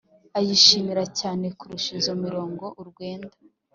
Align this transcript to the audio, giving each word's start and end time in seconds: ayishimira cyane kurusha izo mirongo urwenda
ayishimira 0.37 1.03
cyane 1.19 1.45
kurusha 1.59 1.89
izo 1.99 2.13
mirongo 2.23 2.65
urwenda 2.81 3.35